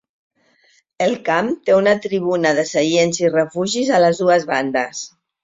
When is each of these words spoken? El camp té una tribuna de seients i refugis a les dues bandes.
El 1.07 1.11
camp 1.27 1.51
té 1.67 1.75
una 1.81 1.93
tribuna 2.05 2.55
de 2.61 2.65
seients 2.71 3.21
i 3.25 3.31
refugis 3.35 3.93
a 3.93 4.01
les 4.07 4.25
dues 4.25 4.49
bandes. 4.55 5.07